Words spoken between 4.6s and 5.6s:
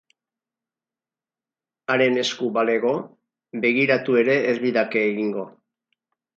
lidake egingo.